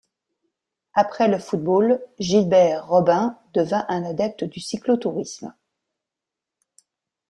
[0.95, 5.53] Après le football, Gilbert Robin devient un adepte du cyclotourisme.